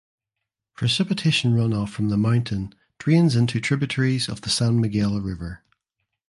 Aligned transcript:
Precipitation 0.73 1.53
runoff 1.53 1.89
from 1.89 2.09
the 2.09 2.17
mountain 2.17 2.73
drains 2.97 3.35
into 3.35 3.59
tributaries 3.61 4.27
of 4.27 4.41
the 4.41 4.49
San 4.49 4.81
Miguel 4.81 5.19
River. 5.21 5.63